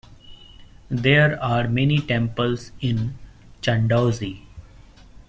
[0.89, 3.19] There are many temples in
[3.61, 4.47] Chandausi.